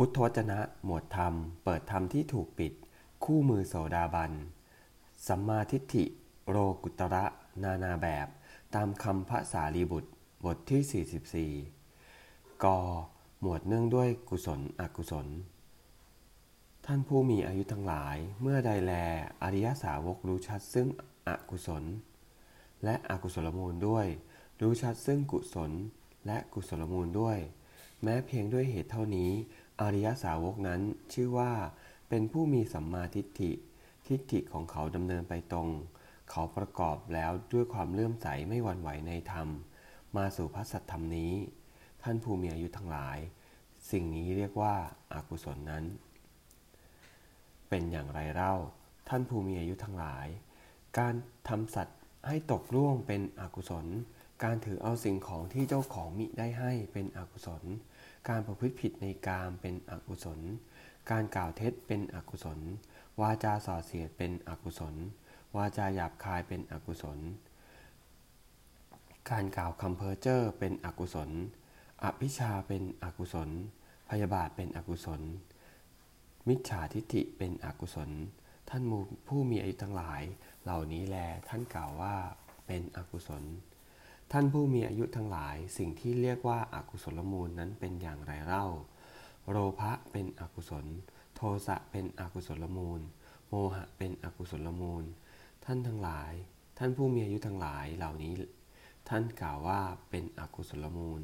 [0.00, 2.72] พุทธวจนะ หมวดธรรม เปิดธรรมที่ถูกปิด
[3.24, 4.32] คู่มือโสดาบัน
[5.26, 6.04] สัมมาทิฏฐิ
[6.48, 7.24] โรกุตระ
[7.62, 8.28] นานาแบบ
[8.74, 10.10] ตามคำพระสารีบุตร
[10.44, 12.66] บทที่ 44 ก
[13.40, 15.26] หมวดเนื่องด้วยกุศลอกุศล
[16.86, 18.92] ท่านผู้มีอายุทั้งหลาย เมื่อใดแล
[19.42, 20.86] อริยสาวกรู้ชัดซึ่ง
[21.28, 21.84] อกุศล
[22.84, 24.06] และอกุศลมูลด้วย
[24.60, 25.70] รู้ชัดซึ่งกุศล
[26.26, 27.38] และกุศลมูลด้วย
[28.02, 29.30] แม้เพียงด้วยเหตุเท่านี้
[29.80, 30.80] อริยสาวกนั้น
[31.12, 31.52] ชื่อว่า
[32.08, 33.52] เป็นผู้มีสัมมาทิฏฐิ
[34.06, 35.68] ทิฏฐิของเขาดำเนินไปตรง
[36.30, 39.48] เขาประกอบแล้วด้วยความเลื่อมใสไม่หวั่นไหวในธรรม
[40.16, 41.32] มาสู่พระสัทธรรมนี้
[42.02, 43.18] ท่านผู้มีอายุทั้งหลาย
[43.90, 44.74] สิ่งนี้เรียกว่า
[45.12, 45.84] อากุศลนั้น
[47.68, 48.54] เป็นอย่างไรเล่า
[49.08, 50.26] ท่านผู้มีอายุทั้งหลาย
[50.98, 51.14] การ
[51.48, 53.86] ทำสัตว์ให้ตกล่วงเป็นอกุศล
[54.44, 57.62] การถือเอาสิ่งของที่เจ้าของมิได้ให้เป็นอกุศล
[58.28, 60.40] การประพฤติผิดในกามเป็นอกุศล
[61.10, 62.58] การกล่าวเท็จเป็นอกุศล
[63.20, 64.94] วาจาส่อเสียดเป็นอกุศล
[65.56, 67.18] วาจาหยาบคายเป็นอกุศล
[69.30, 71.30] การกล่าวคำเพ้อเจ้อเป็นอกุศล
[72.04, 73.50] อภิชาเป็นอกุศล
[74.10, 75.20] พยาบาทเป็นอกุศล
[76.48, 78.10] มิจฉาทิฏฐิเป็นอกุศล
[78.68, 78.82] ท่าน
[79.26, 80.22] ผู้มีอายุทั้งหลาย
[80.62, 81.16] เหล่านี้แล
[81.48, 82.16] ท่านกล่าวว่า
[82.66, 83.42] เป็นอกุศล
[84.32, 88.66] ท่านผู้มีอายุทั้งหลาย สิ่งที่เรียกว่าอากุศลมูลนั้นเป็นอย่างไรเล่า
[89.50, 90.86] โลภะเป็นอกุศล
[91.34, 93.00] โทสะเป็นอกุศลมูล
[93.48, 95.04] โมหะเป็นอกุศลมูล
[95.64, 96.32] ท่านทั้งหลาย
[96.78, 98.32] ท่านผู้มีอายุทั้งหลายเหล่านี้
[99.08, 101.22] ท่านกล่าวว่าเป็นอกุศลมูล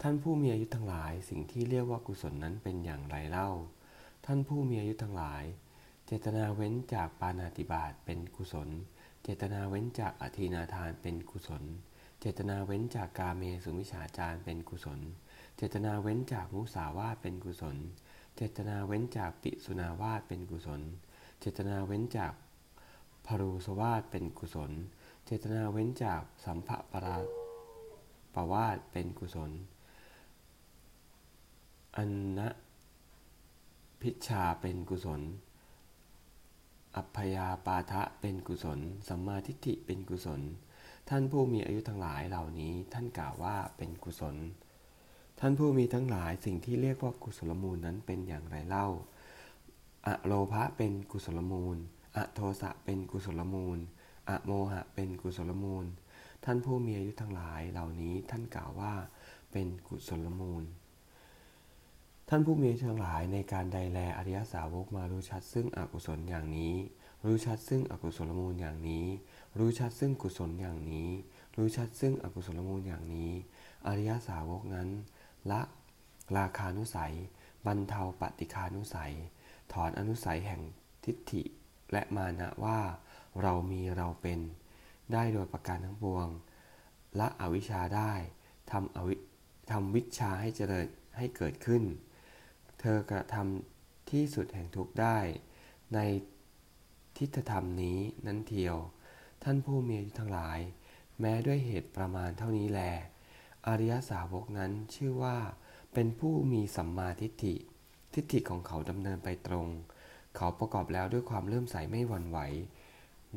[0.00, 3.50] ท่านผู้มีอายุทั้งหลาย สิ่งที่เรียกว่ากุศลนั้นเป็นอย่างไรเล่า
[4.26, 5.44] ท่านผู้มีอายุทั้งหลาย
[6.06, 8.68] เจตนาเว้นจากปานาติบาตเป็นกุศล
[9.22, 11.64] เจตนาเว้นจากอธินาทานเป็นกุศล
[12.20, 15.00] เจตนาเว้นจากกาเมสุมิฉาจารเป็นกุศล
[15.56, 17.76] เจตนาเว้นจากมุสาวาทเป็นกุศล
[18.36, 20.80] เจตนาเว้นจากปิสุนาวาทเป็นกุศล
[21.40, 22.32] เจตนาเว้นจาก
[23.26, 24.72] พรูสวาทเป็นกุศล
[25.26, 27.18] เจตนาเว้นจากสัมภปรา
[28.34, 29.50] ปวาทเป็นกุศล
[31.96, 32.48] อันนะ
[34.00, 35.20] พิชาเป็นกุศล
[36.96, 40.40] อัพยาปาทะเป็นกุศล สัมมาทิฏฐิเป็นกุศล
[41.08, 44.36] ท่านผู้มีอายุทั้งหลายเหล่านี้ท่านกล่าวว่าเป็นกุศล
[45.40, 48.88] ท่านผู้มีทั้งหลายสิ่งที่เรียกว่ากุศลมูลนั้นเป็นอย่างไรเล่า
[50.06, 51.76] อะโลภะเป็นกุศลมูล
[52.16, 53.78] อะโทสะเป็นกุศลมูล
[54.28, 55.84] อะโมหะเป็นกุศลมูล
[56.44, 58.92] ท่านผู้มีอายุทั้งหลายเหล่านี้ท่านกล่าวว่า
[59.52, 60.64] เป็นกุศลมูล
[62.32, 66.74] ท่านผู้มีทั้งหลายในการใดแลอริยสาวกมารู้ชัดซึ่งอกุศลอย่างนี้
[67.26, 69.06] รู้ชัดซึ่งอกุศลมูลอย่างนี้
[69.58, 71.08] รู้ชัดซึ่งกุศลอย่างนี้
[71.56, 73.32] รู้ชัดซึ่งอกุศลมูลอย่างนี้
[73.86, 74.88] อริยสาวกนั้น
[75.50, 75.60] ละ
[76.36, 77.14] ราคานุสัย
[77.66, 79.12] บรรเทาปฏิคานุสัย
[79.72, 80.60] ถอนอนุสัยแห่ง
[81.04, 81.42] ทิฏฐิ
[81.92, 82.78] และมานะว่า
[83.42, 84.40] เรามีเราเป็น
[85.12, 86.28] ได้โดยประการทั้งปวง
[87.18, 88.12] ละอวิชชาได้
[88.70, 89.14] ทำอวิ
[89.70, 90.86] ทำวิชาให้เจริญ
[91.16, 91.84] ให้เกิดขึ้น
[92.80, 95.18] เธอกระทำที่สุดแห่งทุกได้
[95.94, 95.98] ใน
[97.16, 98.76] ทิฏฐธรรมนี้นั้นเทียว
[99.42, 100.58] ท่านผู้มีทั้งหลาย
[101.20, 102.80] แม้ด้วยเหตุประมาณเท่านี้แล
[103.66, 105.36] อริยสาวกนั้นชื่อว่า
[105.94, 107.54] เป็นผู้มีสัมมาทิฏฐิ
[108.14, 109.68] ทิฏฐิของเขาดำเนินไปตรง
[110.36, 112.38] เขาประกอบแล้วด้วยความเลื่อมใสไม่หวั่นไหว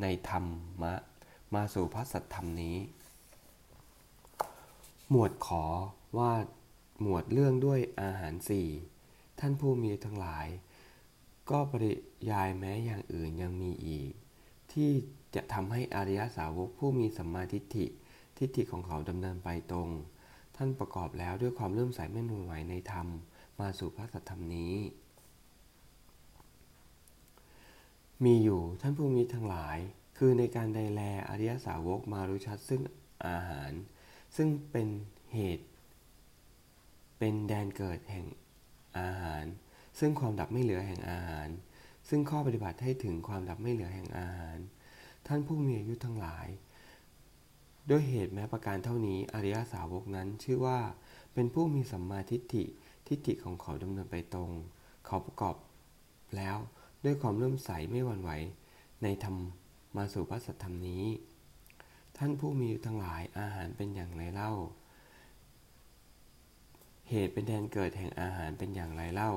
[0.01, 0.43] ในธรร
[0.81, 0.93] มะ
[1.53, 2.77] มาสู่พระสัทธรรมนี้
[5.09, 5.65] หมวดขอ
[6.17, 6.31] ว่า
[7.01, 8.67] หมวดเรื่องด้วยอาหารสี่
[9.45, 10.47] ท่านผู้มีทั้งหลาย
[11.49, 11.93] ก็ปริ
[12.31, 14.11] ยายแม้อย่างอื่นยังมีอีก
[14.71, 14.89] ที่
[15.35, 17.85] จะทำให้อริยสาวกผู้มีสัมมาทิฏฐิ
[18.37, 19.89] ทิฏฐิของเขาดำเนินไปตรง
[20.55, 23.07] ท่านประกอบแล้วด้วยความเลื่มใสไม่หนุนไหวในธรรม
[23.59, 24.75] มาสู่พระสัทธรรมนี้
[28.23, 29.77] มีอยู่ท่านผู้มีทั้งหลาย
[30.17, 32.81] คือในการใดแลอริยสาวกมารู้ชัดซึ่ง
[33.27, 33.71] อาหาร
[34.35, 34.87] ซึ่งเป็น
[35.33, 35.65] เหตุ
[37.17, 38.25] เป็นแดนเกิดแห่ง
[38.99, 39.43] อาหาร
[39.99, 41.47] ซึ่งความดับไม่เหลือแห่งอาหาร
[42.09, 44.57] ซึ่งข้อปฏิบัติให้ถึงความดับไม่เหลือแห่งอาหาร
[45.27, 46.47] ท่านผู้มีอายุทั้งหลาย
[47.89, 50.79] ด้วยเหตุแม้ประการเท่านี้อริยสาวกนั้นชื่อว่า
[51.33, 52.63] เป็นผู้มีสัมมาทิฏฐิ
[53.07, 54.49] ทิฏฐิของเขาดำเนินไปตรง
[55.05, 55.55] เขาประกอบ
[56.37, 56.57] แล้ว
[57.03, 58.31] ด้วยความเริ่มใสไม่หวั่นไหว
[59.03, 59.35] ในธรรม
[59.97, 61.05] มาสู่พระสัทธรรมนี้
[62.17, 64.53] ท่านผู้มีทั้งหลายอาหารเป็นอย่างไรเล่า
[67.13, 69.31] เหตุเป็นแดนเกิดแห่งอาหารเป็นอย่างไรเล่า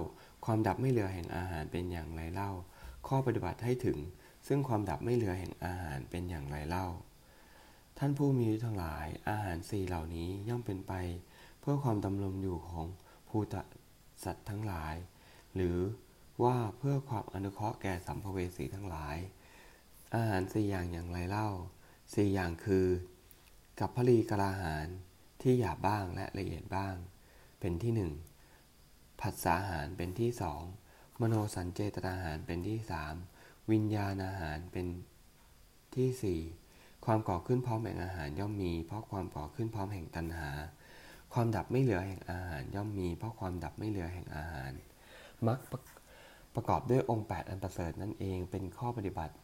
[0.44, 2.50] ความดับไม่เหลือแห่งอาหารเป็นอย่างไรเล่า
[3.06, 3.98] ข้อปฏิบัติให้ถึง
[4.46, 6.86] ซึ่งความดับไม่เหลือแห่งอาหารเป็นอย่างไรเล่า
[7.98, 10.92] ท่านผู้มีทั้งหลาย อาหารสี่เหล่านี้ย่อมเป็นไป
[11.60, 12.86] เพื่อความดำรงอยู่ของ
[13.28, 13.54] ภูต
[14.24, 14.94] สัตว์ทั้งหลาย
[15.54, 15.78] หรือ
[16.44, 19.16] ว่าเพื่อความอนุเคราะห์แก่สัมภเวสีทั้งหลาย
[20.14, 21.48] อาหารสี่อย่างอย่างไรเล่า
[22.14, 22.86] สี่อย่างคือ
[23.80, 24.86] กับพลีกลาหาร
[25.42, 26.96] ที่หยาบบ้างและละเอียดบ้าง
[27.60, 28.12] เป็นที่หนึ่ง
[29.20, 30.62] ผัสสะอาหารเป็นที่สอง
[31.20, 33.14] มโนสัญเจตนาอาหารเป็นที่สาม
[33.70, 34.86] วิญญาณอาหารเป็น
[35.94, 36.40] ที่สี่
[37.04, 40.50] ความก่อขึ้นพร้อมแห่งอาหารย่อมมี เพราะความก่อขึ้นพร้อมแห่งตัณหา
[41.32, 44.72] ความดับไม่เหลือแห่งอาหารย่อมมี เพราะความดับไม่เหลือแห่งอาหาร
[45.46, 45.80] มักประ
[46.54, 49.34] ประกอบด้วยองค์ 8 อันประเสริฐนั่นเองเป็นข้อปฏิบัติ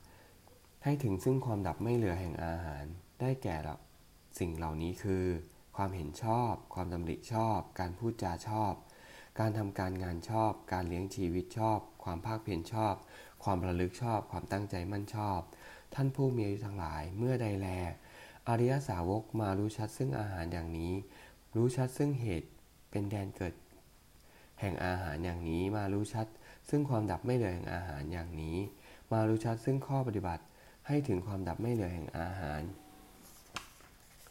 [0.84, 2.84] ให้ถึงซึ่งความดับไม่เหลือแห่งอาหาร
[3.20, 3.56] ได้แก่
[4.38, 5.24] สิ่งเหล่านี้คือ
[5.76, 8.74] ความเห็นชอบ ความดำริชอบ การพูดจาชอบ
[9.38, 12.94] การทำการงานชอบ การเลี้ยงชีวิตชอบ ความภาคเพียรชอบ
[13.44, 15.40] ความระลึกชอบ ความตั้งใจมั่นชอบ
[15.94, 17.68] ท่านผู้มีอายุทั้งหลายเมื่อใดแล
[18.48, 20.92] อริยสาวกมารู้ชัดซึ่งอาหารอย่างนี้
[21.56, 22.48] รู้ชัดซึ่งเหตุ
[22.90, 23.54] เป็นแดนเกิด
[24.60, 26.26] แห่งอาหารอย่างนี้มารู้ชัด
[26.68, 28.56] ซึ่งความดับไม่เหลือแห่งอาหารอย่างนี้
[29.12, 30.42] มารู้ชัดซึ่งข้อปฏิบัติ
[30.86, 32.60] ให้ถึงความดับไม่เหลือแห่งอาหาร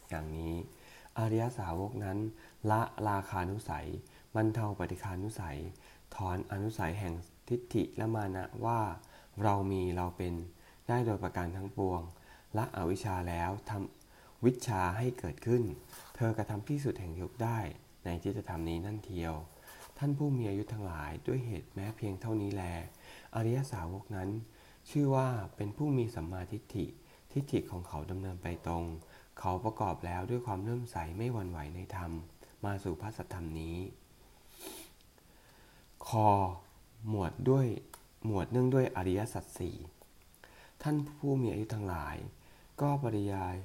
[0.08, 0.54] อย่างนี้
[1.18, 2.18] อริยสาวกนั้น
[2.70, 3.88] ละราคานุสัย
[4.36, 5.58] บรรเทาปฏิคานุสัย
[6.14, 7.14] ถอนอนุสัยแห่ง
[7.48, 8.80] ทิฏฐิและมานะว่า
[9.42, 10.34] เรามีเราเป็น
[10.88, 12.00] ได้โดยประการทั้งปวง
[12.56, 15.62] ละอวิชชาแล้วทำวิชาให้เกิดขึ้น
[16.16, 17.58] เธอกระทำที่สุดแห่งยุคได้
[18.04, 19.34] ในจิตธรรมนี้นั่นเทียว
[19.98, 22.62] ท่านผู้มีอายุทั้งหลายด้วยเหตุแม้เพียงเท่านี้แล
[23.34, 24.28] อริยสาวกนั้น
[24.90, 26.86] ชื่อว่าเป็นผู้มีสัมมาทิฏฐิ
[27.32, 28.84] ทิฏฐิของเขาดำเนินไปตรง
[29.38, 32.10] เขาประกอบแล้วด้วยความเรื่มใสไม่หวั่นไหวในธรรม
[32.64, 33.76] มาสู่พระสัทธรรมนี้
[36.06, 36.28] คอ
[37.08, 37.66] หมวดด้วย
[38.26, 39.76] หมวดเนื่องด้วยอริยสัจสี่
[40.82, 42.16] ท่านผู้มีอายุทั้งหลาย
[42.80, 43.56] ก็ปริยาย